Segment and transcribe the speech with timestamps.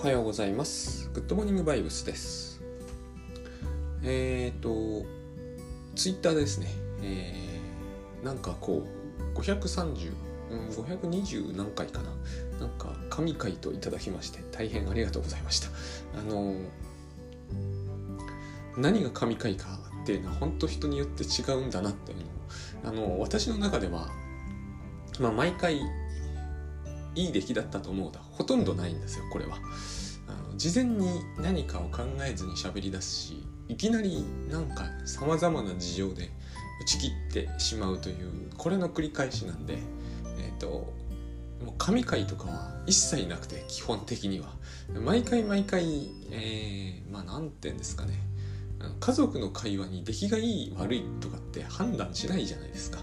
[0.00, 1.10] おはようございます。
[1.12, 2.62] グッドモーニングバイブスです。
[4.02, 5.04] えっ、と、
[5.94, 6.68] ツイッターですね。
[7.02, 8.86] えーなんかこ
[9.34, 10.12] う、530、
[10.50, 12.08] うん、520何回かな。
[12.60, 15.68] なんか、神回といただきまして、大変ありがとうございました。
[16.18, 16.54] あの、
[18.78, 19.66] 何が神回か
[20.02, 24.08] っていうのは、本当人によって違うんだなっていうのを、あの、私の中では、
[25.18, 25.82] まあ、毎回、
[27.14, 29.56] いい出来だったと思うとはほとんどないんですよこれは。
[30.28, 36.30] あの事前に何かを考えずに喋り出すしいきなりなんかさまざまな事情で
[36.82, 39.78] 打ち切ってしまうというこれの繰り返しなんで
[40.38, 40.92] えっ、と
[41.64, 44.48] もう神回とかは一切なくて基本的には。
[45.04, 48.14] 毎回毎回えー、まあ何て言うんですかね。
[48.98, 52.98] 家族の会話に出来がいい悪いとかって判断しないじゃないですか。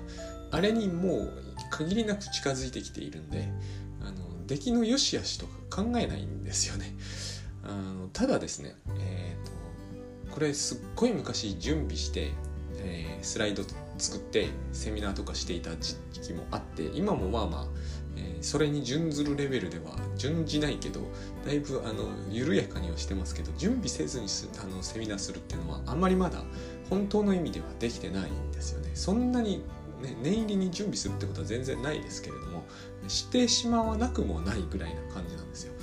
[0.52, 1.34] あれにもう
[1.70, 3.50] 限りなく近づいてきているんで
[4.48, 6.96] 出来の良し悪しとか考えないんですよね。
[7.64, 9.58] あのただですね、えーと
[10.34, 12.32] これすっごい昔準備して、
[12.78, 13.64] えースライド
[13.98, 17.68] 作ってセミナーとかしていた時期もあって今もまあまあ、
[18.16, 21.02] えーそれに準ずるレベルでは準じないけど
[21.46, 26.44] だいぶあの緩やかにはしてますけど準備せずにすあのセミナーするっていうのはあんまりまだ
[26.90, 28.92] 本当の意味ではできてないんですよね。
[28.94, 29.64] そんなに
[30.02, 32.66] ね、念入りに準備するってことは全然ないですけれども
[33.08, 35.74] してしまわなくもないぐらいな感じなんですよ。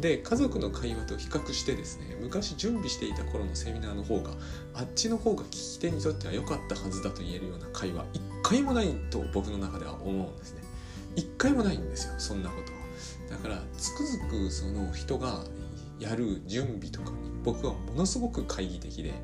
[0.00, 4.30] で家族の会話と比較してですね昔準備していた頃のセミナーの方が
[4.72, 10.62] あっちの方が聞き手にとっては良かったはずだと言えるような会話一回もないと僕の中では思うんですね。
[11.16, 12.80] 一回もないんですよそんなこと。
[13.30, 15.44] だからつくづくその人が
[15.98, 19.14] やる準備とかに僕はものすごく懐疑的で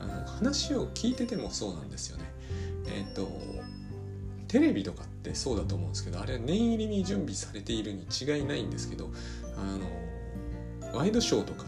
[0.00, 2.24] あの話を聞いててもそうなんですよね。
[2.86, 3.28] えっ、と
[4.52, 9.10] テレビとかってそうだと思うんですけどあれは念入りに準備されているに違いないんですけど
[9.56, 9.78] あ
[10.92, 11.64] のワイドショーとか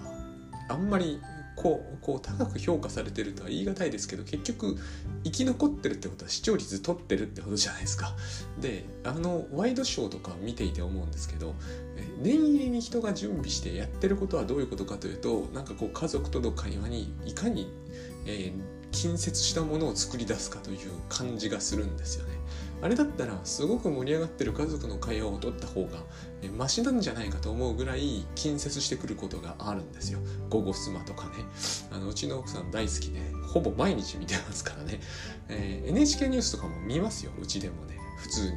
[0.69, 1.19] あんまり
[1.57, 4.77] こうこう高く評価されてるとは言い難いですけど結局
[5.25, 8.13] 生き残ってるってことは視聴率取ってるってことじゃないですか。
[8.61, 11.55] であのワイドショーとか見ていて思うんですけど
[12.21, 17.67] 念入りに人が準備してやってることはどういうことかというとなんかこう家族との会話にいかに、
[18.27, 22.34] えー近接したものを作り出すかという感じがするんですよね。
[22.85, 26.01] あれだったらすごく盛り上がってる家族の会話を取った方が
[26.43, 30.19] えマシなんじゃないかと思うぐらい近接してくることがあるんですよ。
[30.51, 31.33] 午後スマとかね。
[31.91, 35.01] あのうちの奥さん大好きで、ほぼ毎日見てますからね。
[35.49, 38.57] えー NHK ニュースとかも見ますよ、うちでもね、普通に。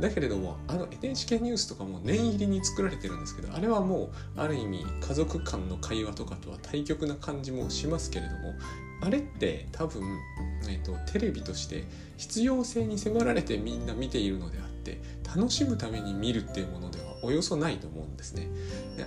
[0.00, 8.54] だけれども、あの NHK ニュースとかも念入りに作られてるんですけど、あれはもう、ある意味、家族間の会話とかとは対極な感じもしますけれども、
[9.00, 10.02] あれって多分、
[10.68, 11.84] えー、とテレビとして
[12.16, 18.48] 必要性に迫られてみんな見ているのであって楽しむために見るっていうものではおよそないと思うんですね。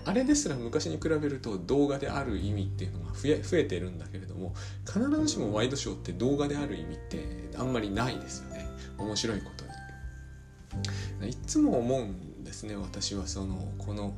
[0.05, 4.53] あれですら昔に比べると動画である意味っていうのが増え増えてるんだけれども
[4.85, 8.65] 必ずしもワイドショーって動画である意味ってあんまりないですよね
[8.97, 11.29] 面白いことに。
[11.29, 14.13] いつも思うんですね私はそのこの、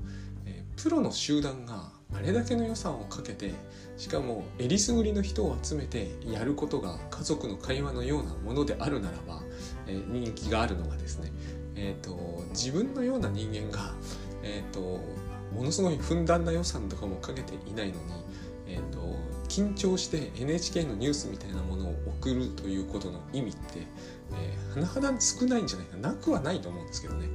[0.46, 3.54] えープロの集団があれだけの予算をかけて
[3.98, 9.42] しかもえりすぐりの人を集めてやることが家族の会話のようなものであるならば、
[9.88, 11.32] えー人気があるのがですね、
[11.76, 13.94] えー、と自分のような人間が、
[14.44, 14.80] えー、と
[15.54, 18.00] ものすごいふんだんな予算とかもかけていないのに、
[18.68, 23.60] えー、と緊張して NHK のニュースみたいなものを送るということの意味って、
[24.34, 27.28] えー、甚だ少ないんじゃないかなくはないと思うんですけどね。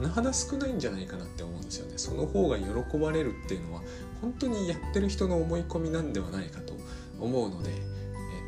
[0.00, 1.94] 甚だ少ないんじゃないかなって思うんですよね。
[1.96, 3.82] その方が喜ばれるっていうのは
[4.24, 6.72] 本当にやってる人の思い込みなんではないかと
[7.20, 7.74] 思うので、え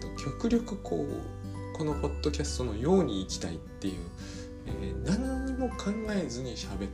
[0.06, 3.94] ー、と極力こうこのポッドキャストのように生きたいっていう、
[4.66, 6.90] えー何にも考えずに喋ってる。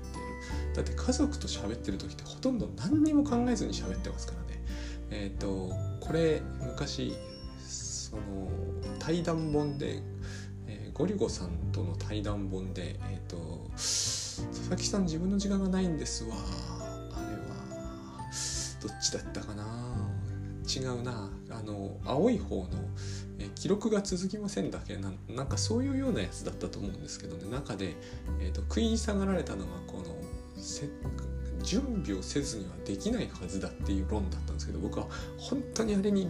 [0.74, 4.64] だって家族と喋ってる時ってほとんど何にも考えずに喋ってますからね。
[5.10, 5.70] えっ、と
[6.00, 7.14] これ昔
[7.60, 8.20] その
[8.98, 10.02] 対談本で、
[10.66, 16.34] えーゴリゴさんとの対談本でえっ、と佐々木さん自分の時間がないんですわ
[18.82, 19.64] どっちだったかな？
[20.68, 21.30] 違うな。
[21.50, 22.68] あの青い方の
[23.38, 24.96] え記録が続きませんだけ？
[24.96, 27.50] ななんかそういうようなやつだったと思うんですけどね。
[27.50, 27.94] 中で、
[28.40, 30.04] えー、と食い下がられたのがこの
[31.62, 35.06] 準備をせずにはできないはずだっていう論だったんですけど僕は
[35.38, 36.28] 本当にあれに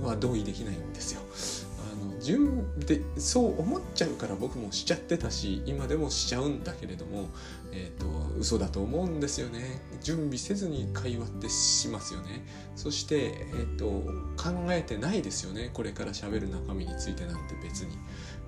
[0.00, 1.20] は同意できないんですよ。
[2.00, 7.28] あの準でそう思っちゃうから僕もしちゃってたし今でもしちゃうんだけれども、
[7.72, 8.06] えー、と
[8.38, 9.82] 嘘だと思うんですよね。
[10.02, 12.44] 準備せずに会話ってしますよね。
[12.76, 13.86] そして、えー、と
[14.42, 15.70] 考えてないですよね。
[15.74, 17.96] これから喋る中身についてなんて別に、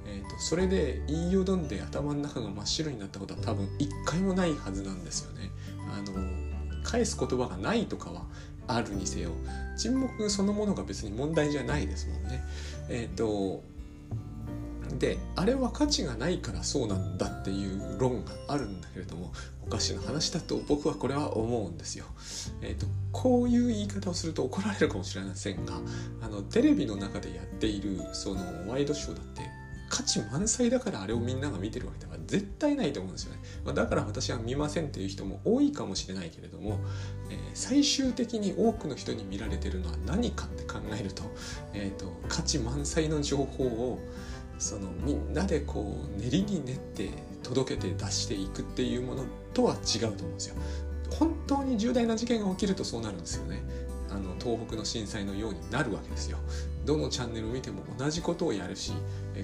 [0.07, 5.51] えー、とそれで言いよどんで頭の中が真っ白になったことは多分一回もないはずなんですよね。
[5.91, 6.53] あの
[6.83, 8.25] 返す言葉がないとかは
[8.67, 9.31] あるにせよ
[9.77, 12.43] 沈黙そのものが別に問題じゃないですもんね。
[12.89, 13.63] えっ、ー、と
[14.99, 19.33] であれは価値がないからそうなんだっていう論があるんだけれども
[19.67, 22.05] おかしな話だと僕はこれは思うんですよ。
[22.61, 25.81] えーと、こういう言い方をすると怒られるかもしれませんが
[26.21, 29.43] あのテレビの中でやっているそのワイドショーだって
[29.93, 33.41] 価値満載だからあれをみんなが見てるわけでは絶対ないと思うんですよね。
[33.63, 36.81] まあ、だから私は見ませんっていう人も多いかもしれないけれども、
[37.29, 41.25] えー、最終的に多くの人に見られてるのは何かって考えると,、
[41.75, 43.99] えーと、価値満載の情報を
[44.59, 47.11] そのみんなでこう練りに練って
[47.43, 50.55] 届けて出していくっていうものとは違うと思うんですよ。
[51.19, 53.63] 本当に重大な事件が起きるとそうなるんですよね。
[54.15, 56.39] あの東北の震災のようになるわけですよ。
[56.85, 58.93] どのチャンネルを見ても同じことをやるし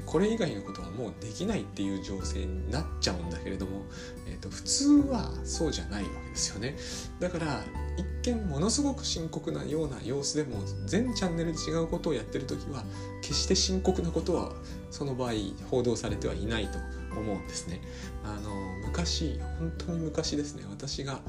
[0.06, 3.82] これ以外のことはもうできないっていう情勢になっちゃうんだけれども、
[4.26, 6.76] えーと、普通はそうじゃないわけですよね。
[7.20, 7.62] だから
[7.96, 12.84] 一見ものすごく深刻なような様子でも全チャンネルで違うことをやってる時は
[13.22, 14.52] 決して深刻なことは
[14.90, 15.32] その場合
[15.70, 16.78] 報道されてはいないと
[17.18, 17.80] 思うんですね。
[18.24, 18.50] あの
[18.86, 20.64] 昔本当に昔ですね。
[20.68, 21.20] 私が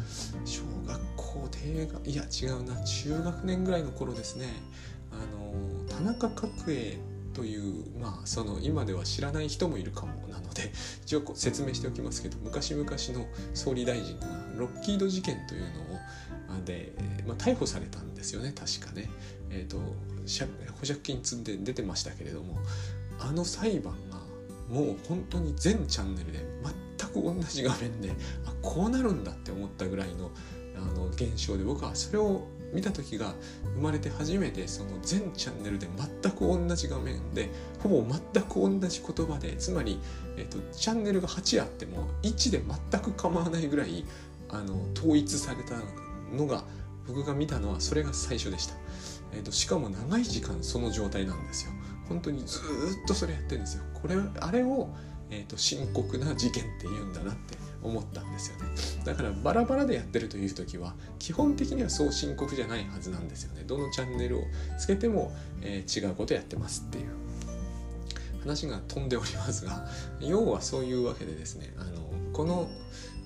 [0.45, 0.99] 小学
[1.33, 2.83] 校低学いや違うな。
[2.83, 4.47] 中学年ぐらいの頃ですね。
[5.11, 6.97] あの田中角栄
[7.33, 10.71] というまあその今では知らない人もいるかもなので
[11.05, 14.27] 一応説明しておきますけど昔々の総理大臣が
[14.57, 16.93] ロッキード事件というのをで、
[17.27, 18.53] まあ、逮捕されたんですよね。
[18.53, 19.09] 確かね、
[19.49, 22.59] えーと、保釈金積んで出てましたけれども
[23.19, 24.19] あの裁判が
[24.69, 26.45] もう本当に全チャンネルで
[26.97, 28.11] 全く同じ画面で
[28.45, 30.31] あこうなるんだって思ったぐらいの
[30.79, 33.33] あの現象で僕はそれを見た時が
[33.75, 35.87] 生まれて初めてその全チャンネルで
[36.21, 37.49] 全く同じ画面で
[37.81, 39.99] ほぼ全く同じ言葉でつまり、
[40.37, 42.61] えーと、チャンネルが8あっても1で
[42.91, 44.05] 全く構わないぐらい
[44.49, 45.75] あの統一された
[46.35, 46.63] のが
[47.07, 48.75] 僕が見たのはそれが最初でした、
[49.33, 51.71] えーと、しかも長い時間その状態なんですよ。
[52.07, 52.61] 本当にずっ
[53.07, 53.83] とそれやってるんですよ。
[54.01, 54.89] これあれを、
[55.29, 57.68] えーと深刻な事件って言うんだなって。
[57.81, 58.69] 思ったんですよね。
[59.05, 63.63] だからバラバラでやってるという時は基本的にはそう深刻じゃないはずなんですよね。
[63.65, 64.43] どのチャンネルを
[64.77, 65.31] つけても、
[65.61, 67.29] えー、違うことやってますっていう。
[68.41, 69.85] 話が飛んでおりますが
[70.19, 72.69] 要はそういうわけでですねあのこの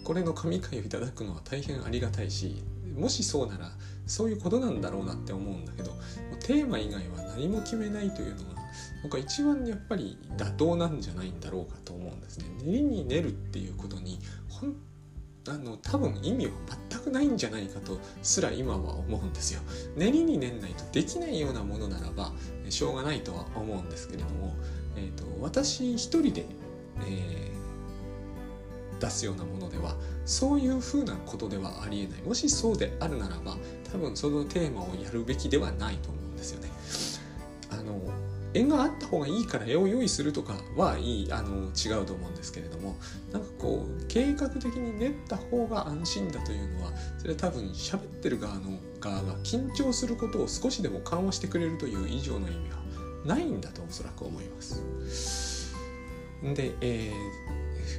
[0.03, 2.63] これの神回をいただくのは大変ありがたいし
[2.95, 3.71] もしそうなら
[4.05, 5.91] そういうことなんだろうなって思うんだけど
[6.45, 8.61] テーマ以外は何も決めないというのが
[9.03, 12.45] 僕は一番やっぱり妥当なんじゃないんだろうかと思うんですね。
[12.63, 14.19] 練りに練るっていうことに
[15.49, 16.51] あの多分意味は
[16.89, 19.61] 全くないんじゃないかとすら今は思うんですよ。
[19.97, 22.31] 練りに練んないとできないようなものならば
[22.69, 24.55] しょうがないとは思うんですけれども、
[24.95, 26.45] えーと、私一人で、
[27.05, 29.95] えー、出すようなものでは
[30.25, 33.57] そういうふうなことではありえないもしそうであるならば
[33.91, 36.69] 多分そのテーマをやるべきではないと思うんですよね。
[37.69, 37.99] あの
[38.53, 42.95] 縁があった方がいいから絵を用意するとかはいいあの違うと思うんですけれども
[43.31, 52.83] なんかこう計画的に練った方が安心だというのはそれは多分喋ってる側の側が緊張することを少しでも緩和してくれるという以上の意味は
[53.25, 55.73] ないんだとおそらく思います。
[56.43, 57.13] で、え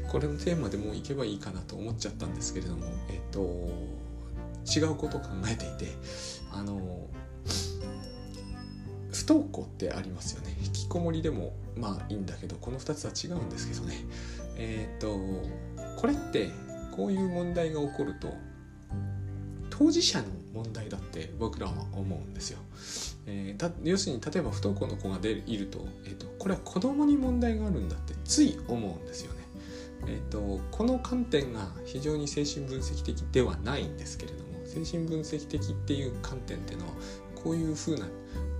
[0.06, 3.40] ー、これのテーマでもういけばいいかなと思っちゃったんですけれども、えっ、と
[4.66, 5.94] 違うことを考えていて
[6.52, 7.08] あの
[9.14, 13.94] 不登校ってありますよね引きこもりでもまあいいんだけどこの2つは違うんですけどね
[14.56, 15.18] えっ、と
[15.96, 16.50] これって
[16.94, 18.32] こういう問題が起こると
[19.70, 22.58] 当事者の問題だって僕らは思うんですよ。
[23.26, 29.40] えー、要するに例えば不登校の子が出るいると,、えーと、これは子供に問題があるんだってつい思うんですよね。
[30.06, 36.92] えーとこの観点が非常に精神分析的ではないんですけれども精神分析的っていう観点っていうのは
[37.34, 38.06] こういうふうな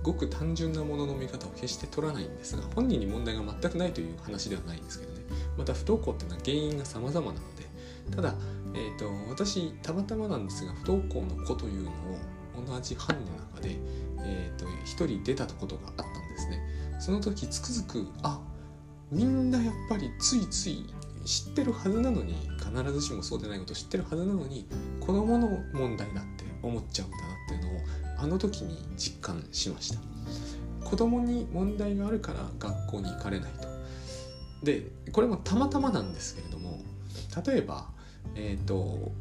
[0.05, 5.21] ごく単純なものの見方を決して取らないんですが本人に問題が全くないという話ではないんですけどね。
[5.57, 7.65] また不登校っていうのは原因が様々なので。
[8.11, 8.35] ただ、
[8.73, 11.93] えーと、私たまたまなんですが不登校の子というのを
[12.67, 13.77] 同じ班の中で、
[14.19, 16.61] えーと、1人出たことがあったんですね。
[16.99, 18.39] その時つくづくあ
[19.11, 20.85] みんなやっぱりついつい
[21.25, 24.67] 知ってるはずなのに必ずしもそうでないことを知ってるはずなのに
[24.99, 29.99] 子供の問題だって思っちゃうんだなっていうのをあの時に実感しました。
[30.85, 33.67] 子供に問題があるから学校に行かれないと。
[34.63, 36.79] でこれもたまたまなんですけれども
[37.45, 37.87] 例えば
[38.35, 39.11] えっ、ー、と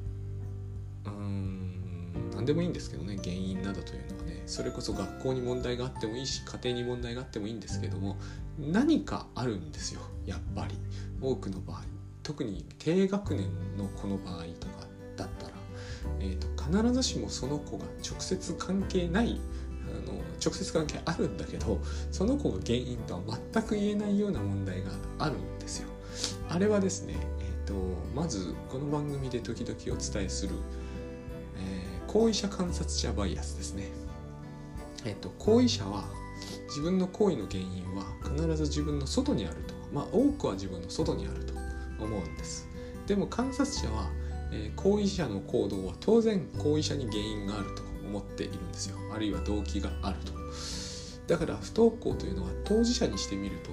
[1.04, 8.16] うん何でもいいんですけどね原因などというのはねそれこそ学校に問題があってもいいし家庭に問題があってもいいんですけども
[8.58, 10.76] 何かあるんですよやっぱり
[11.20, 11.82] 多くの場合。
[12.22, 15.54] 特に低学年の子の場合とかだったら
[16.20, 19.40] えーと、必ずしもその子が直接関係ない
[19.86, 21.80] あの直接関係あるんだけど
[22.10, 25.88] その子が原因とは全く言えないような問題があるんですよ。
[26.48, 27.74] あれはですね、えーと、
[28.14, 30.54] まずこの番組で時々お伝えする、
[31.56, 33.88] えー、行為者観察者バイアスですね。
[35.04, 36.04] えーと、行為者は
[36.68, 41.54] 自分の行為の原因は必ず自分の外にあるとまあ多くは自分の外にあると
[42.02, 42.68] 思うんです
[43.06, 44.08] でも観察者は、
[44.54, 48.96] え、行為者の行動は当然行為者に原因があると思っているんですよ。
[49.14, 50.32] あるいは動機があると。
[51.26, 53.70] だから不登校というのは当事者にしてみると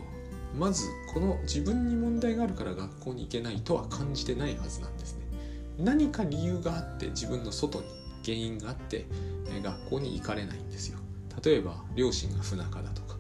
[0.58, 5.26] まずこの自分に問題があるから学校に行けないとは感じてないはずなんですね。
[5.78, 7.88] 何か理由があって自分の外に
[8.24, 9.06] 原因があって
[9.64, 11.00] 学校に行かれないんですよ。
[11.44, 13.18] 例えば両親が不仲だとか。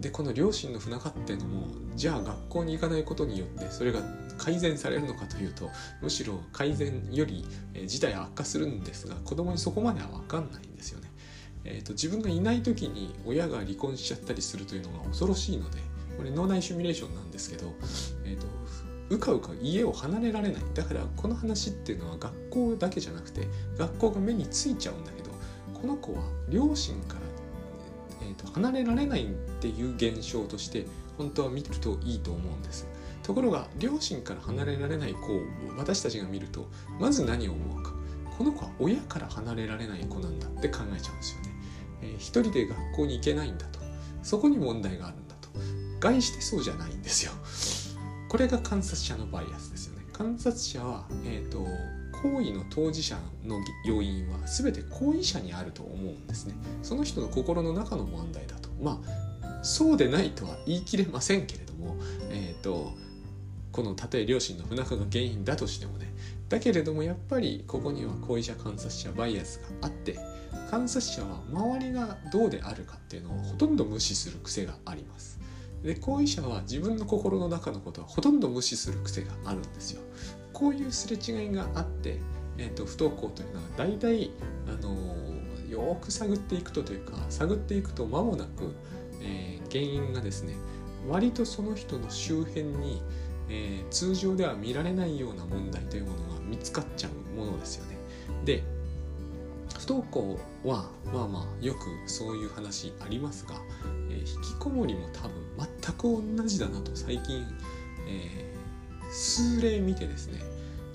[0.00, 4.00] でこの両親の不仲っていうのもじゃあ学校に行かないことによってそれが
[4.36, 11.10] 改善されるのかというとむしろ改善より、え事態悪化するんですが子供にそこまでは分かんないんですよね。
[11.64, 15.78] えーと、自分がいない時に親が離婚しちゃったりするというのが恐ろしいので
[16.16, 17.72] これ脳内シミュレーションなんですけど、
[18.24, 18.46] えーと、
[19.10, 25.30] うかうか家を離れられないだからこの話っていうのは学校だけじゃなくて学校が目についちゃうんだけど
[25.74, 27.26] この子は両親から
[28.26, 29.28] えーと、離れられないっ
[29.60, 32.86] ていう現象として本当は見るといいと思うんです
[33.26, 35.40] ところが両親から離れられない子を
[35.76, 36.68] 私たちが見ると
[37.00, 37.92] まず何を思うか。
[38.38, 41.54] この子は親から離れられない子なんだって考えちゃうんですよね、
[42.02, 43.80] えー、一人で学校に行けないんだと。
[44.22, 45.48] そこに問題があるんだと。
[45.98, 47.32] 概してそうじゃないんですよ。
[48.28, 50.04] これが観察者のバイアスですよね。
[50.12, 51.66] 観察者は、えーと
[52.22, 56.54] 行為の当事者の要因は全て行為者にあると思うんですね。
[56.82, 58.70] その人の心の中の問題だと。
[58.80, 59.26] まあ
[59.62, 61.96] そうでないとは言い切れませんけれども
[62.30, 62.94] えっ、ー、と
[63.76, 66.10] このたとえ両親の不仲が原因だとしてもね。
[66.48, 70.16] だけれどもやっぱりここには行為者観察者バイアスがあって
[70.70, 75.38] 観察者は周りがどうであるかっていうのをほとんど無視する癖があります。
[75.82, 80.00] で行為者は自分の心の中のことはほとんど無視する癖があるんですよ。
[80.54, 82.18] こういうすれ違いがあって、
[82.56, 84.30] えーと、不登校というのは大体、
[84.68, 88.74] あのー、よく探っていくとというか探っていくと間もなく、
[89.20, 90.54] えー、原因がですね
[91.08, 93.02] 割とその人の周辺に、
[93.48, 97.96] えー、通常では見られないような問題というものが見つかっちゃうものですよね。
[98.44, 98.62] で
[99.78, 103.54] 不登校はまあまあよくそういう話ありますが、
[104.10, 105.34] えー、引きこもりも多分
[105.82, 107.46] 全く同じだなと最近、
[108.08, 108.56] えー
[109.10, 110.40] 数例見てですね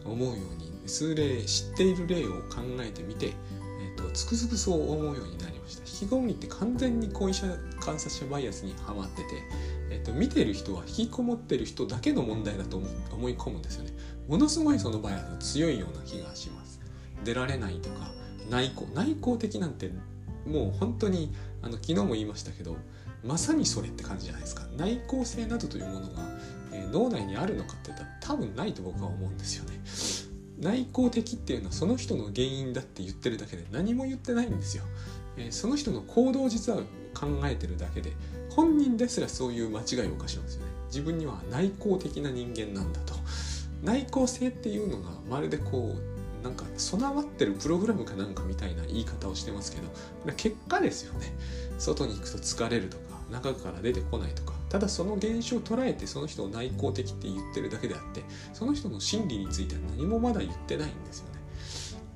[0.05, 7.47] 思うように数例知っている例を考えてみて、えーと、つくづくそう思うようになりました引きこもりって完全に行為者
[7.79, 9.23] 観察者バイアスにはまってて、
[9.91, 12.81] えーと、見てる人は引きこもってる人だけの問題だと
[13.11, 13.91] 思い込むんですよね
[14.27, 16.79] ものすごいそのバイアス強いような気がします
[17.23, 18.11] 出られないとか
[18.49, 19.91] 内向内向的なんて
[20.47, 21.31] もう本当に
[21.61, 22.77] あの昨日も言いましたけど
[23.23, 26.23] まさにそれって感じじゃないですか内向性などというものが
[26.71, 29.81] え、脳内にあるのかって言ったら多分ないと僕は思うんですよね。
[30.59, 34.83] 内向的っていうのはその人の原因だって言ってるだけで何も言ってないんですよ。
[35.37, 36.79] え、その人の行動実は
[37.13, 38.11] 考えてるだけで
[38.55, 40.71] 本人ですらそういう間違いを犯しますよね。
[40.87, 43.13] 自分には内向的な人間なんだと。
[43.83, 51.33] 内向性っていうのがまるでこうなんか備わってるプログラムかなんかみたいな言い方をしてますけど結果ですよね
[51.77, 61.41] 外に行くと疲れるとか中から出てこないとかただその現象を捉えてその人を内向的って言ってるだけであってその人の心理については何もまだ言ってないんですよね。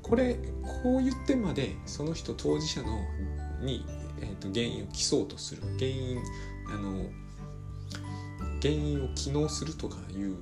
[0.01, 2.99] これこう言ってまでその人当事者の
[3.61, 3.85] に、
[4.21, 6.19] えーと、原因を競うとする原因
[6.73, 7.05] あの
[8.61, 10.37] 原因を機能するとかいう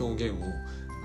[0.00, 0.44] 表現を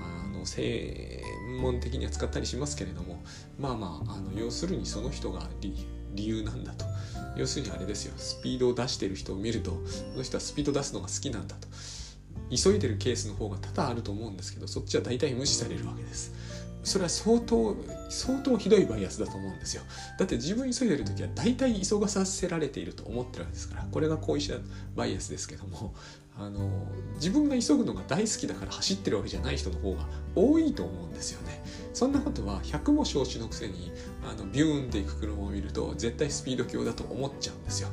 [0.02, 1.22] あの専
[1.60, 3.22] 門的には使ったりしますけれども
[3.58, 6.84] まあまああの要するにその人が理由なんだと。
[7.36, 8.14] 要するにあれですよ。
[8.16, 9.78] スピードを出してる人を見るとこ
[10.16, 11.68] の人はスピード出すのが好きなんだと。
[12.50, 16.32] 急いでるケースの方が多々あると思うんですけどそっちは大体無視されるわけです。
[16.82, 17.76] それは相当
[18.08, 19.82] 相当ひどいバイアスだと思うんですよ。
[20.18, 23.86] だって自分急いでる時は大体急がさせられていると思ってるわけですから。
[23.90, 24.54] これが後遺者
[24.96, 25.94] バイアスですけども。
[26.38, 26.70] あの
[27.16, 31.62] 自分が急ぐのが大好きだから走ってるわけじゃない人の方が多いと思うんですよね。
[31.92, 33.92] そんなことは100も承知のくせに
[34.26, 37.88] あのビューンっていく車を見ると絶対スピード強だと思っちゃうんですよ。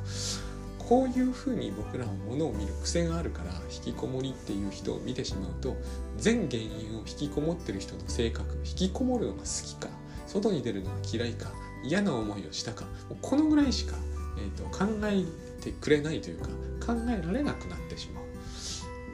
[0.88, 5.76] こういうふうに僕らはものを見る癖があるから引きこもりっていう人を見てしまうと
[6.16, 9.88] 全原因を引きこもってる人の性格引きこもるのが好きか
[10.26, 11.52] 外に出るのが嫌いか
[11.84, 12.86] 嫌な思いをしたか
[13.20, 13.96] このぐらいしか、
[14.38, 15.24] えーと、考え
[15.62, 16.48] てくれないというか
[16.94, 18.24] 考えられなくなってしまう。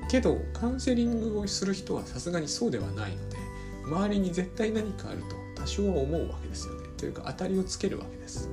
[0.09, 3.37] けどカウンセリングをする人はさすがにそうではないので
[3.85, 6.89] 周りに絶対何かあると多少は思うわけですよね。
[6.97, 8.49] というか当たりをつけるわけです。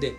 [0.00, 0.14] で引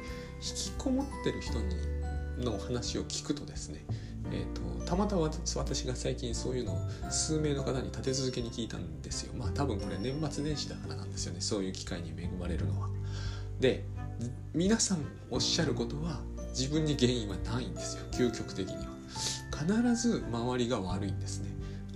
[0.55, 1.98] きこもってる人に
[2.39, 3.85] の話を聞くとですね
[4.31, 6.77] えーと、たまたま私が最近そういうのを
[7.09, 9.33] 数名の方に立て続けに聞いたんですよ。
[9.35, 11.41] まあ多分これ年末年始だからなんですよね。
[11.41, 12.89] そういう機会に恵まれるのは。
[13.59, 13.83] で
[14.53, 14.99] 皆さん
[15.31, 18.03] おっしゃることは自分に原因はないんですよ。
[18.11, 18.99] 究極的には。
[19.51, 21.49] 必ず周りが悪いんですね。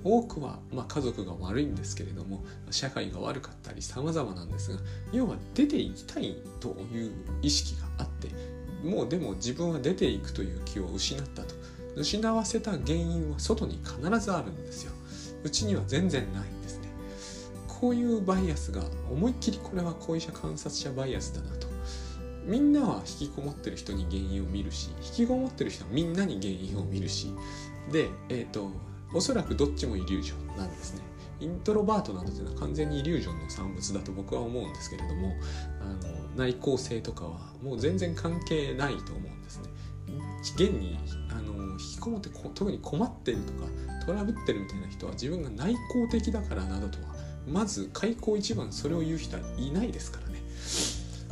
[0.04, 4.80] 多くは、まあ、家族が悪いんですけれども社会が悪かったり様々なんですが
[5.14, 8.28] 要は出ていきたいという意識があって
[8.84, 11.56] もうでも自分は出ていくという気を失ったと。
[11.96, 14.92] 失わせた原因は外に必ずあるんですよ。
[15.44, 16.88] うちには全然ないんですね。
[17.68, 21.68] こういうバイアスが思いっきりこれは後遺者観察者バイアスだなと。
[22.46, 27.34] みんなは引きこもってる人に原因を見るし引きこもってる人はみんなに原因を見るし。
[27.92, 28.72] でえっ、ー、と
[29.13, 31.02] おそらくどっちもイリュージョンなんですね。
[31.40, 35.34] イントロバートなどというのは完全にイリュージョンの産物だと僕は思うんですけれども
[35.82, 39.70] あの内向性とかはもう全然関係ないと思うんですね。
[40.56, 40.98] 現に
[41.30, 43.70] あの引きこもって特に困ってるとか
[44.06, 47.16] トラブってるみたいな人は自分が内向的だからなどとは
[47.48, 50.44] まず開口一番それを言う人はいないですからね。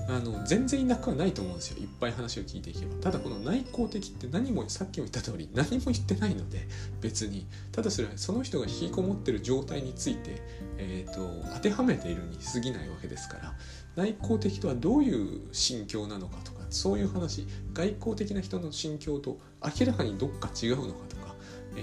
[0.07, 1.77] あの全然いなくはないと思うんですよ。
[1.77, 2.95] いっぱい話を聞いていけば。
[3.01, 6.67] ただこの内向的って何もさっきも言った通り 何も言ってないので
[6.99, 7.45] 別に。
[7.71, 10.41] ただそれはその人が引きこもってる状態について、
[10.77, 13.55] えーと、当てはめているに過ぎないわけですから。
[13.95, 21.35] 内向的とはどういう心境なのかとかそういう話外交的な人の心境と明らかにどっか違うのかとか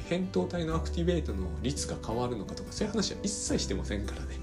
[0.08, 4.38] 扁桃体のアクティベートの率が変わるのかとかそういう話は一切してませんからね。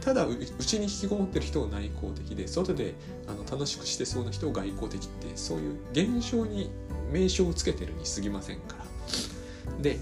[0.00, 2.94] ただうちに引きこもってる人を内向的で外で
[3.26, 6.70] あの楽しくしてそうな人を外交的ってそういう現象に
[7.10, 9.82] 名称をつけてるに過ぎませんから。
[9.82, 9.98] で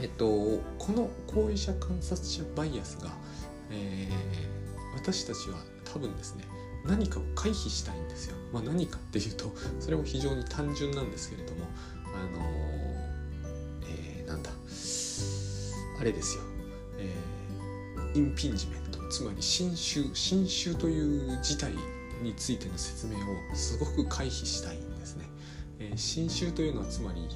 [0.00, 0.26] えっと
[0.78, 3.10] この行為者観察者バイアスが、
[3.70, 5.58] えー、私たちは
[5.94, 6.44] 多分ですね
[6.84, 8.36] 何かを回避したいんですよ。
[8.52, 11.66] まあ、何かっていうとそれも非常に単純なんですけれども
[12.06, 12.44] あの
[13.86, 16.42] えー、なんだあれですよ、
[16.98, 21.72] えー、インピンジメントつまり侵襲侵襲という事態
[22.22, 25.24] についての説明をすごく回避したいんですね。
[25.78, 27.28] えー、侵襲というのはつまり、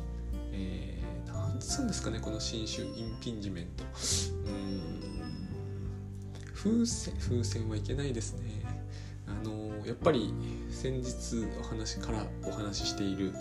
[0.52, 3.84] えー、なんつうんですかねこの侵襲インピンジメント
[4.46, 4.97] うん
[6.58, 8.64] 風船風船はいけないですね。
[9.28, 10.34] あのやっぱり
[10.70, 13.32] 先日お話からお話ししている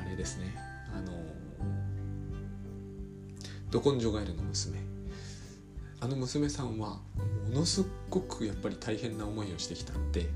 [0.00, 0.54] あれですね。
[0.94, 1.12] あの
[3.70, 4.78] ど根性ガエルの娘。
[6.00, 7.00] あの娘さんは
[7.48, 10.28] ものすごくやっぱり大変な思いをしてきたんで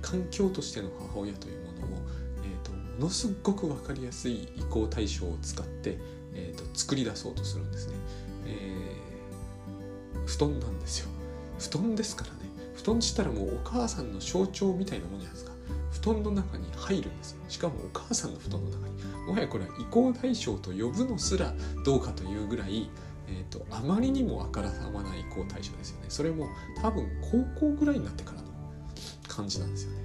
[0.00, 2.00] 環境としての母親というものを、
[2.42, 5.98] えーと、ものすごく分かりやすい移行対象を使って、
[6.32, 7.94] えーと、と作り出そうとするんですね、
[8.46, 11.21] えー、布団なんですよ。
[11.62, 12.50] 布団ですからね。
[12.74, 15.52] 布団したらもうお母さんの象徴みたいなものじゃないですか。
[15.92, 17.38] 布団の中に入るんですよ。
[17.48, 18.92] しかもお母さんの布団の中に。
[19.26, 22.90] もはやこれは移行対象と呼ぶのすらどうかというぐらい、
[23.28, 26.06] えーと、あまりにもあからさまな移行対象ですよね。
[26.08, 26.48] それも
[26.80, 27.06] 多分
[27.56, 28.48] 高校ぐらいになってからの
[29.28, 29.98] 感じなんですよね。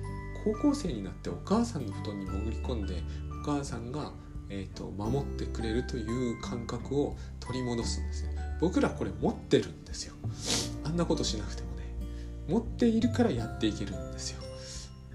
[0.43, 3.01] 高校生になってお母さんの布団に潜り込んで
[3.41, 4.11] お母さんが、
[4.49, 10.15] えーと守ってくれるという感覚を取り戻すんですね僕らこれ持ってるんですよ。
[10.83, 11.83] あんなことしなくてもね。
[12.47, 14.41] 持っているからやっていけるんですよ。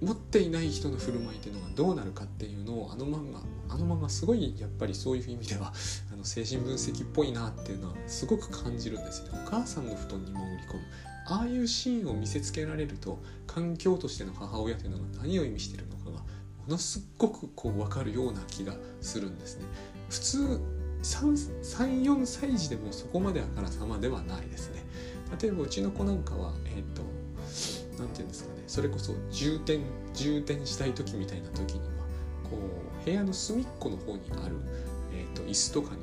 [0.00, 3.40] 持っていない人の振る舞いっていうのがどうなるかっていうのをあの漫画
[3.72, 5.72] あの漫画すごいやっぱりそういう意味では
[6.12, 9.40] あの精神分析っぽいなっていうのはすごく感じるんですよね。
[9.46, 10.80] お母さんの布団に潜り込む。
[11.28, 16.24] ああいうシーンを見せつけられると環境としての母親というのが何を意味してるのかがも
[16.66, 19.66] のすごくこう分かるような気がするんですね。
[20.10, 20.60] 普通
[21.02, 24.84] 34歳児でもそこまであからさまではないですね。
[25.40, 27.02] 例えばうちの子なんかは、えーと
[27.98, 28.62] 何て言うんですかね。
[28.66, 29.80] それこそ充電
[30.14, 31.84] 充電したい時みたいな時には
[32.44, 32.58] こ
[33.02, 34.56] う部屋の隅っこの方にある、
[35.14, 36.00] えーと、椅子とかに、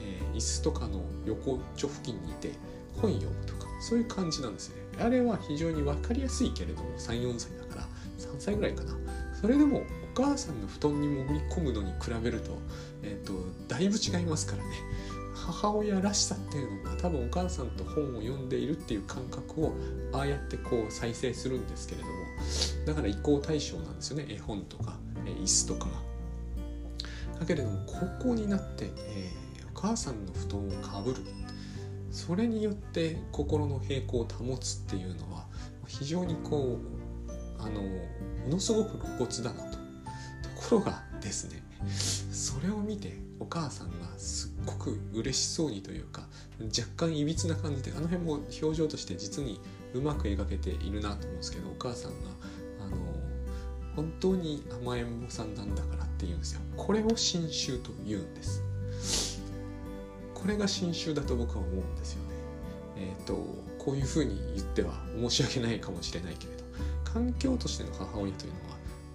[0.00, 2.52] えー、椅子とかの横っちょ付近にいて
[3.00, 4.76] 本読むとかそういう感じなんですね。
[5.00, 7.82] あれは非常に分かりやすいけれども34歳だから
[8.18, 8.94] 3歳ぐらいかな。
[9.40, 9.82] それでも
[10.16, 12.56] お母さんの布団に潜り込むのに比べると,、
[13.04, 13.32] えーと
[13.68, 14.70] だいぶ違いますからね
[15.34, 19.72] 母親らしさっていうのが多分お母さんと本を読んでいるっていう感覚を
[20.12, 22.14] ああやってこう再生するんですけれども
[22.86, 25.90] だから移行対象なんですよね絵本とか、え椅子とかが。
[27.40, 31.16] だけれども高校になって、えー、お母さんの布団をかぶる
[32.10, 35.46] それによって心の平衡を保つっていうのは
[35.86, 37.88] 非常にこうあのも
[38.50, 39.78] のすごく露骨だなと。
[40.54, 41.62] ところがですね
[42.34, 46.26] それを見てお母さんがすっごく嬉しそうにというか
[46.60, 49.60] 若干いびつな感じであの辺も表情として実に
[49.94, 52.16] うまく描けているなと思うんですけどお母さんが
[52.84, 52.96] あの
[53.94, 56.60] 本当に甘えん坊さんなんだからって言うんですよ。
[56.76, 59.40] これを新種と言うんです。
[60.34, 62.28] これが新種だと僕は思うんですよね。
[62.96, 63.34] えっ、ー、と
[63.78, 66.64] こういうふうに言っては申し訳ないかもしれないけれど
[67.04, 68.73] 環境としての母親というのは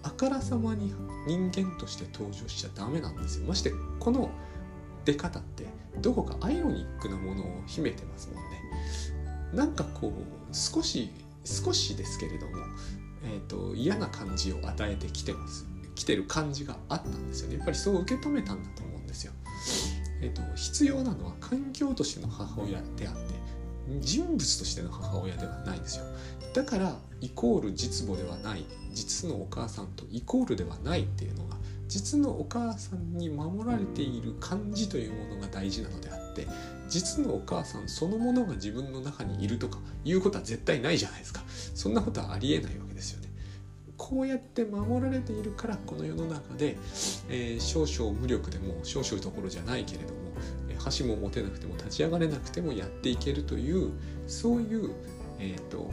[0.09, 0.93] あからさまに
[1.27, 3.45] 人間として登場しちゃダメなんですよ。
[3.47, 4.31] ましてこの
[5.05, 5.65] 出方って
[6.01, 8.61] どこかアイロニックなものを秘めてますもんね。
[9.53, 11.11] なんかこう少し
[11.45, 12.53] 少しですけれども、
[13.23, 15.67] えーと、嫌な感じを与えてきてます。
[15.95, 17.57] 来てる感じがあったんですよね。
[17.57, 19.33] やっぱりそう受け止めたんだと思うんですよ、
[20.21, 23.38] えーと、必要なのは環境としての母親であって
[23.99, 26.05] 人物としての母親ではないんですよ。
[26.53, 28.65] だからイコール実母ではない。
[28.93, 36.47] 実のお母さんとイコールではないっていうのが実のお母さんに守られている感じというものが大事なのであって
[36.87, 41.41] 実のお母さんそのものが自分の中にいるとかいうことは絶対ないじゃないですか。
[41.47, 43.29] そんなことはありえないわけですよね。
[43.97, 46.77] こうやって守られているからこの世の中で、
[47.27, 50.28] えー、少々無力でも少々どころじゃないけれども
[50.79, 53.91] 箸も持てなくても立ち上がれなくてもやっていけるという
[54.27, 54.91] そういう、
[55.39, 55.91] えーと、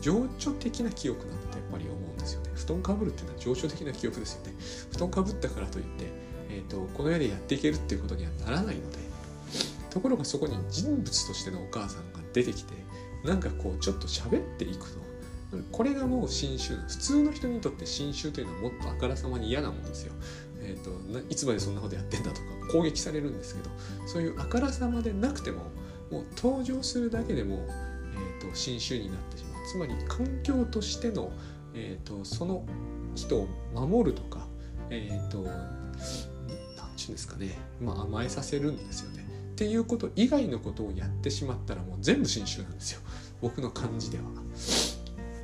[0.00, 4.54] 情緒的な記憶なんだとやっぱり思うんですよね布団かぶるっていうのは情緒的な記憶ですよね
[4.92, 6.04] 布団かぶったからといって、
[6.50, 8.98] えーとこの世でやっていけるっていうことにはならないので
[9.90, 12.74] ところがそこに人物としてのお母さんが出てきて
[13.24, 14.98] なんかこうちょっと喋っていくと
[15.72, 20.12] これがもう新種普通の人にとって新種というのはもっとあからさまに嫌なもんですよ。
[20.68, 20.90] えーと、
[21.30, 23.70] いつまでそんなことやってんだとか攻撃されるんですけど
[24.06, 25.62] そういうあからさまでなくても
[26.10, 27.66] もう登場するだけでも、
[28.40, 31.32] えーと、新種になってしまうつまり環境としての、
[31.74, 32.66] えーと、その
[33.14, 34.46] 人を守るとか
[34.90, 35.52] えっ、ー、と何て
[36.98, 39.26] 言うんですかね、まあ、甘えさせるんですよね。
[39.52, 43.00] っていうこと以外のことをやってしまったらもう全部新種なんですよ
[43.40, 44.24] 僕の感じでは。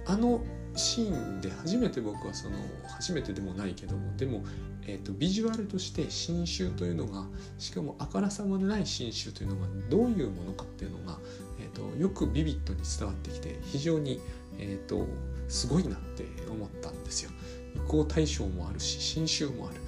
[0.07, 0.41] あの
[0.77, 2.57] シーンで初めて僕はその
[2.89, 4.45] 初めてでもないけどもでも、
[4.87, 7.27] えーと、ビジュアルとして新種というのが
[7.59, 11.19] しかもあからさまでない新種というのがどういうものかっていうのが、
[11.61, 14.21] えーと、よくビビッドに伝わってきて非常に、
[14.59, 15.07] えーと
[15.49, 17.31] すごいなって思ったんですよ。
[17.75, 19.81] 移行対象もあるし新種もある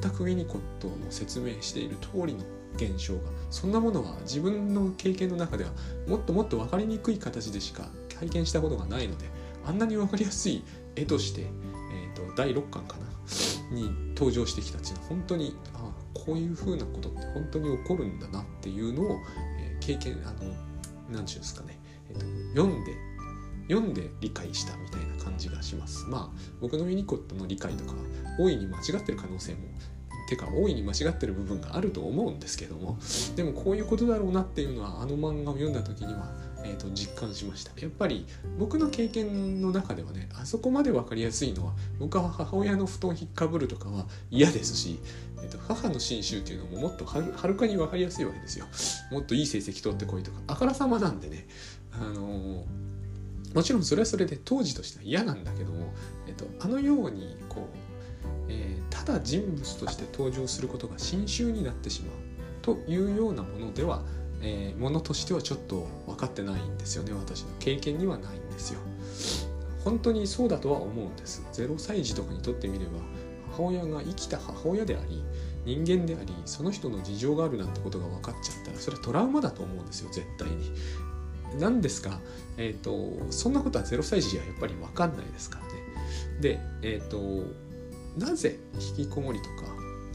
[0.00, 2.44] 全くウィニコットの説明している通りの
[2.76, 5.70] 現象がそんなものは自分の経験の中では
[6.06, 9.26] もっともっと分かりにくい形でしか体験したことがないので
[9.66, 10.62] あんなに分かりやすい
[10.94, 13.06] 絵として、えーと、第6巻かな
[13.70, 19.20] に登場してきたっていうの本当にあこういうふうなことって本当に起こるんだなっていうのを、
[19.60, 20.54] えー、経験あの何て
[21.10, 21.78] 言うんですかね、
[22.10, 22.20] えーと、
[22.54, 22.94] 読んで
[23.68, 26.06] 読んで理解したみたいな感じがします。
[26.06, 27.94] まあ僕のウィニコットの理解とか
[28.38, 29.60] 大いに間違ってる可能性も
[30.28, 32.98] てか大いに間違ってる部分があると思うんですけども
[33.36, 36.32] でもこういうことだろうなっていうのはあの漫画を読んだ時には、
[36.68, 37.72] えーと、実感しました。
[37.80, 38.26] やっぱり
[38.58, 44.98] 僕の経験の中ではねあそこまで分かりやすいのは僕は母親の布団引っかぶるとかは嫌ですし、
[45.42, 48.66] えーと、母の新種っていうのももっとはるかに分かりやすいわけですよ。
[49.10, 51.46] もっといい成績取ってこいとかあからさまなんでね
[51.92, 52.64] あのー
[53.54, 55.94] もちろんそれはそれで当時としては嫌なんだけども、
[56.26, 57.86] えっと、あのようにこう
[58.48, 62.16] えー、ただ人物として登場することが新種になってしまう
[62.62, 64.02] というようなものでは、
[64.42, 68.80] えー、ものとしてはちょっと分かってないんですよね私の経験にはないんですよ。
[69.84, 71.44] 本当にそうだとは思うんです。
[71.52, 72.92] 0歳児とかにとってみれば
[73.52, 75.24] 母親が生きた母親であり
[75.64, 80.72] 人間でありその人の事情があるなんてことが分かっちゃったらそれはトラウマだと思うんですよ絶対に。
[81.60, 82.18] なんですが、
[82.58, 85.72] えーと、そんなことは0歳児はやっぱり分かんないですからね。
[86.40, 87.44] でえっ、ー、と
[88.18, 88.58] なぜ
[88.96, 89.66] 引きこもりとか、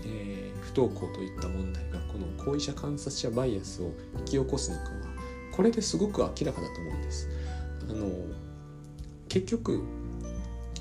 [0.05, 4.89] えー、不登校といった問題がこの行為者観察者バイアスを引き起こすのかは
[5.51, 7.29] これですごく明らかだと思うんです。
[7.89, 8.09] あの
[9.27, 9.81] 結局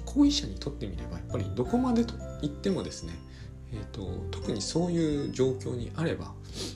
[0.04, 3.12] 行為者にとってみればやっぱりどこまでと言ってもですね、
[3.72, 6.32] えーと、特にそういう状況にあれば、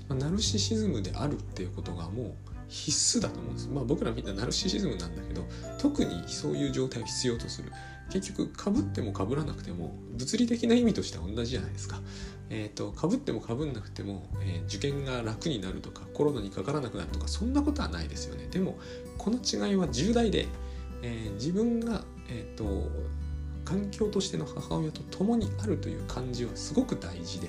[0.09, 2.35] ま、ナルシシズムであるっていうことがもう
[2.69, 3.69] 必須だと思うんです。
[3.69, 5.45] まあ僕らみんなナルシシズムなんだけど
[5.79, 7.73] 特にそういう状態を必要とする。
[8.11, 12.01] 結局かぶってもかぶらなくても物理的な意味としては同じじゃないですか。
[12.51, 18.47] え、ー、とかぶってもかぶんなくても、えー、受験が楽になるとかコロナにかからなくなるとかそんなことはないですよね。
[18.51, 18.79] でも
[19.19, 20.47] この違いは重大で、
[21.03, 22.91] えー、自分が、えーと、
[23.65, 27.49] 環境としての母親と共にあるという感じはすごく大事で、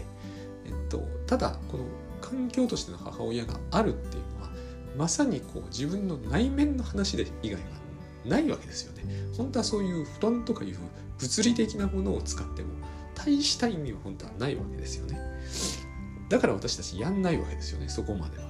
[0.65, 1.84] えっと、ただこの
[2.21, 4.49] 環境としての母親があるっていうのは
[4.97, 7.67] まさにこう自分の内面の話で以外は
[8.25, 9.03] ないわけですよね。
[9.38, 10.77] 本当はそういう布団とかいう
[11.19, 12.69] 物理的なものを使っても
[13.26, 15.20] 大した意味は本当はないわけですよね。
[16.30, 18.46] だから私たちやんないわけですよねそこまでは。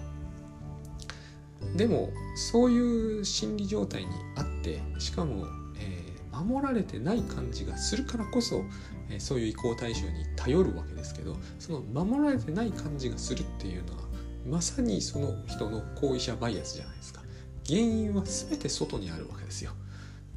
[1.76, 5.46] でもそういう心理状態にあってしかも、
[5.78, 8.64] えー、守られてない感じがするからこそ、
[9.10, 14.04] えー、そういう移行対象に頼るわけですけどその守られてない感じがするっていうのは
[14.48, 17.22] まさにその人の行為者バイアスじゃないですか。
[17.68, 19.72] 原因は全て外にあるわけですよ。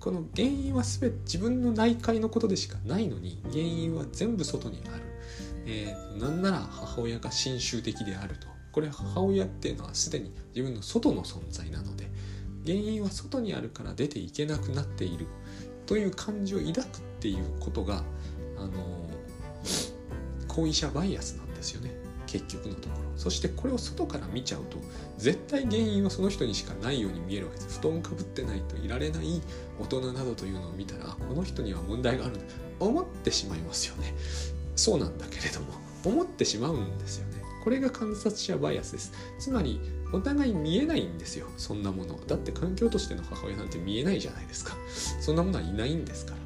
[0.08, 5.02] この原因は全て自分の内界のことでしかないのに原因は全部外にある、
[5.66, 8.46] えー、なんなら母親が親周的であると。
[8.72, 12.08] これ母親っていうのはすでに自分の外の存在なので
[12.64, 15.26] 原因は外にあるから出ていけなくなっている。
[15.84, 18.02] という感情を抱くっていうことが
[18.56, 19.10] あの
[20.46, 21.90] 後遺者バイアスなんですよね。
[22.28, 23.08] 結局のところ。
[23.16, 24.76] そしてこれを外から見ちゃうと
[25.16, 27.80] 絶対原因はその人にしかないように見えるわけです。
[27.80, 29.40] 布団かぶってないといられない
[29.80, 32.40] 大人などというのを見たらこの人には問題があるんだ。
[32.78, 34.14] 思ってしまいますよね。
[34.76, 35.66] そうなんだけれども
[36.04, 37.42] 思ってしまうんですよね。
[37.64, 39.12] これが観察者バイアスです。
[39.40, 39.80] つまり
[40.12, 41.48] お互い見えないんですよ。
[41.56, 42.18] そんなもの。
[42.26, 44.76] だって環境としての母親なんて見えないじゃないですか。
[45.20, 46.38] そんなものはいないんですから。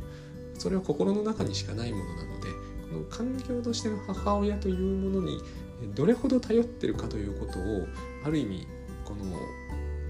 [0.59, 2.49] それは心の中にしかないものなので
[2.89, 5.43] この環境としての母親というものに
[5.95, 7.87] どれほど頼ってるかということを
[8.25, 8.67] ある意味
[9.05, 9.25] この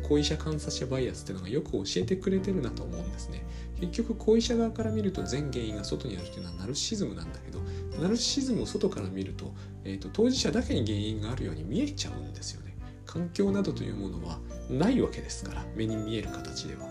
[0.02, 3.44] 後遺者観察者バイアスっていうのがよく教えてくれてるなと思うんですね。
[3.80, 7.60] 結局後遺者側から見ると全原因が外にあるっていうのはナルシズムなんだけど
[8.00, 12.76] ナルシズムを外から見ると,、えーと、当事者だけに原因があるように見えちゃうんですよね。
[13.06, 14.38] 環境などというものは
[14.70, 16.88] ないわけですから目に見える形では。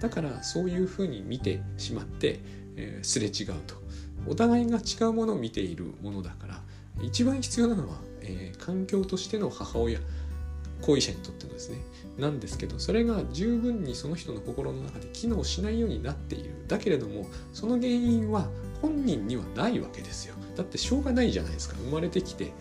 [0.00, 2.40] だからそういうふうに見てしまって、
[2.76, 3.80] えー、すれ違うと。
[4.26, 6.62] お互いが違うものを見ているものだから
[7.02, 9.98] 一番必要なのは、えー、環境としての母親
[10.82, 11.78] 行為者にとってのですね。
[12.18, 16.50] なんですけどそれが十分にその人の心の中で機能しないようになっている。
[16.68, 18.48] だけれどもその原因は
[18.80, 20.34] 本人にはないわけですよ。
[20.56, 21.76] だってしょうがないじゃないですか。
[21.76, 22.52] 生まれてきて、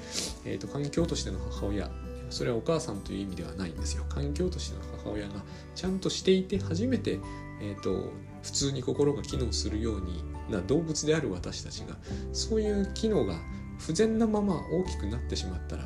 [0.46, 1.90] えーと、環境としての母親
[2.30, 4.06] それはお母さんという意味ではないんですよ。
[4.10, 5.44] 環境としての母親が
[5.76, 7.20] ちゃんとしていて初めて、
[7.62, 8.12] えーと、
[8.44, 11.96] 普通に心が機能するようにな動物である私たちが
[12.34, 13.40] そういう機能が
[13.80, 15.84] 不全なまま大きくなってしまったら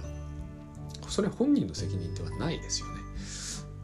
[1.08, 3.02] それは本人の責任ではないですよね。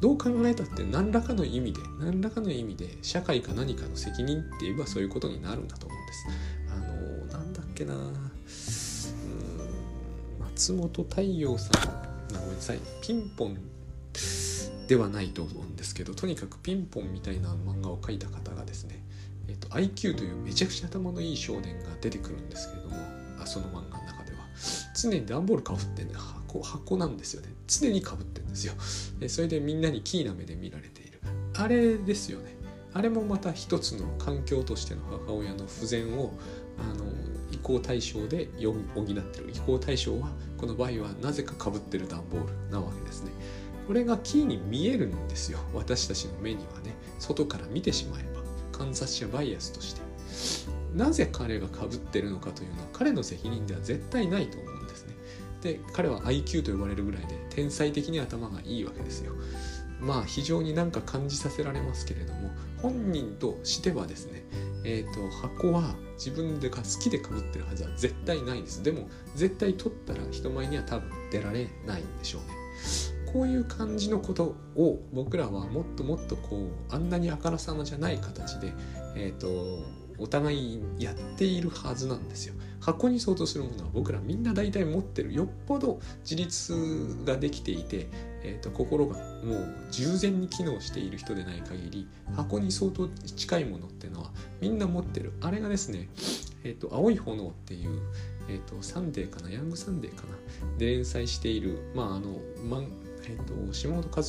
[0.01, 6.25] どう考えたって何らかの意味で何らかの意味で社会か何かの責任って言えばそういうことになるんだと思うんです。
[6.71, 7.93] あのなんだっけな。
[7.95, 8.13] うん
[10.39, 11.71] 松本太陽さん。
[12.33, 12.79] ごめんなさい。
[13.01, 13.57] ピンポン
[14.87, 19.03] ではないと思うんですけどとにかくピンポンみたいな漫画を描いた方がですね、
[19.47, 23.19] えっと、IQ というめちゃくちゃ頭のいい少年が出てくるんですけれども。
[23.41, 23.98] あその漫画。
[25.01, 27.53] 常に段ボールかぶってんね箱箱なんですよね。
[27.67, 28.73] 常にかぶってるんですよ。
[29.27, 31.19] それでみんなにキーな目で見られている。
[31.55, 32.55] あれですよね。
[32.93, 36.33] あれもまた一つの環境としての母親の不全を
[36.77, 37.05] あの
[37.51, 38.49] 移行対象で
[38.95, 39.51] 補ってる。
[39.53, 43.31] 移行対象はこの場合はなぜかかぶってる段ボールなわけですね。
[43.88, 45.59] これがキーに見えるんですよ。
[45.73, 46.95] 私たちの目にはね。
[47.19, 48.39] 外から見てしまえば。
[48.71, 50.01] 観察者バイアスとして。
[50.95, 54.68] なぜ彼がかぶってるのかというのは彼の責任では絶対ないと思う
[55.61, 59.33] で彼は IQ と呼ばれるぐらいで天才的に頭がいいわけですよ。
[59.99, 64.43] まあ非常になんか感じさせられますけれども本人としてはですね
[64.85, 68.81] えっ、ー、と箱は自分でか好きでかぶってるはずは絶対ないんです。
[68.83, 72.47] でも絶対取ったら人前には多分出られないんでしょうね。
[73.33, 78.73] こういう感じのことを僕らはもっともっとこうあんなにあからさまじゃない形で
[79.15, 79.85] えっ、ー、と
[80.17, 82.55] お互いやっているはずなんですよ。
[82.79, 88.07] 箱に相当するものは僕らみんな大体持ってるよっぽど自立ができていて、
[88.43, 95.33] えーと、心がもう十全に機能している人でない限り箱に相当近いものっていうのはみんな持ってる。
[95.41, 96.09] あれがですね
[96.63, 98.01] 「えーと、青い炎」っていう、
[98.49, 99.51] えーと、サンデーかな？
[99.51, 100.77] ヤングサンデーかな？
[100.77, 102.39] で連載しているまああの、
[102.69, 102.81] ま
[103.23, 104.23] えー、と島本和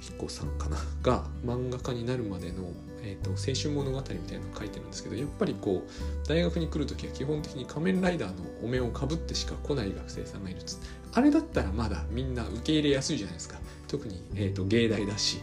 [0.00, 0.76] 彦さんかな？
[1.02, 2.70] が漫画家になるまでの
[3.02, 10.60] えーと、青春物語みたいなのを書いてるんですけどやっぱりこう大学に来る時は基本的に仮面ライダーのお面をかぶってしか来ない学生さんがいる
[11.14, 13.58] あれだったらまだみんな受け入れやすいじゃないですか。
[13.86, 15.40] 特に、えーと、芸大だし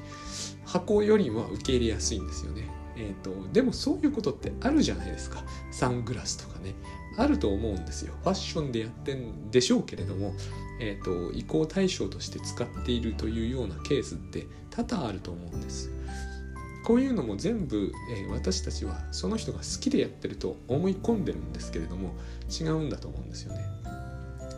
[0.65, 2.69] 箱よりは受け入れやすいんですよね。
[2.97, 5.43] えーと、でもそういうことってあるじゃないですか。
[5.71, 6.75] サングラスとかね。
[7.17, 8.13] あると思うんですよ。
[8.23, 10.33] ファッションでやってんでしょうけれども、
[10.79, 15.91] えーと移行対象として使っているというようなケースって多々あると思うんです。
[16.85, 22.13] こういうのも全部、えー、私たちはその人が好きでやってると思い込んでるんですけれども
[22.47, 23.65] 違うんだと思うんですよね。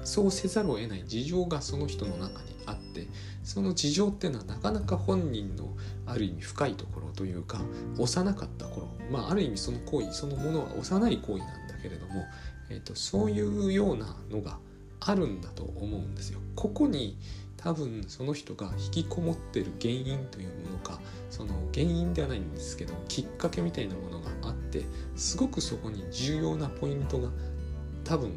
[0.04, 3.08] そうせざるを得ない事情がその人の中にあって
[3.44, 5.70] その事情っていうのはなかなか本人の
[6.06, 7.62] ある意味深いところというか
[7.98, 12.26] 幼かった頃まあある意味その行為そのものは幼い行為なんだけれども、
[12.70, 14.60] えーと、そういうようなのが
[15.00, 16.40] あるんだと思うんですよ。
[16.56, 17.18] ここに
[17.58, 27.30] 多分その人が引きこもってる原因というものかその原因ではないんですけどきっかけみたいなものがあってすごくそこに重要なポイントが
[28.04, 28.30] 多分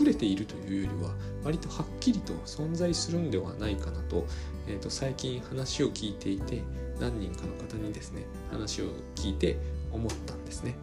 [0.00, 4.26] 隠れているというよりは割とはっきりと存在するんではないかなと,、
[4.66, 6.62] えー、と最近話を聞いていて
[7.00, 9.58] 何人かの方にですね話を聞いて
[9.90, 10.76] 思ったんですね。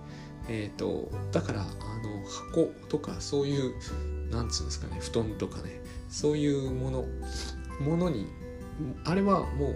[0.52, 3.74] えーと、だからあの箱とかそういう
[4.32, 7.06] なんつうんですかね布団とかねそういうもの
[7.80, 8.28] ものに
[9.06, 9.74] あれはもう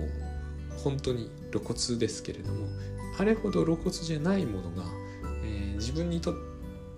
[0.83, 2.67] 本当に露骨ですけれども
[3.19, 4.83] あれほど露骨じゃないものが、
[5.43, 6.35] えー、自分にとっ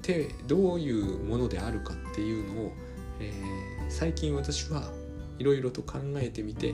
[0.01, 2.71] てどういうものであるかっていうのを、
[3.19, 4.91] えー、最近私は
[5.39, 6.73] いろいろと考えてみて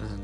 [0.00, 0.18] あの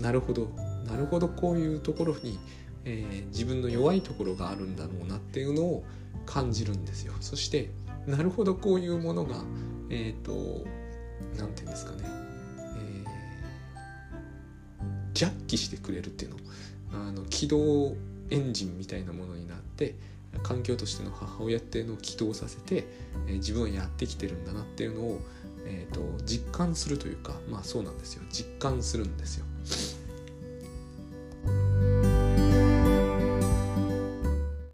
[0.00, 0.50] なるほど
[0.86, 2.38] なるほどこういうところに、
[2.84, 5.84] えー、自分の弱いところがあるんだろうなっていうのを
[6.26, 7.14] 感じるんですよ。
[7.20, 7.70] そして
[8.06, 9.36] なるほどこういうものが
[9.90, 10.64] えっ、ー、と
[11.38, 12.08] 何て言うんですかね、
[15.14, 16.36] ジャッキしてくれるっていうの。
[16.92, 17.96] あの起動
[18.30, 19.96] エンジンみたいなものになって
[20.42, 22.86] 環境としての母親っていうのを起動させて、
[23.28, 25.20] え、自分はやってきてるんだなっていうのを、
[25.66, 28.22] えーと、実感するというかまあそうなんですよ。
[28.30, 29.44] 実感するんですよ。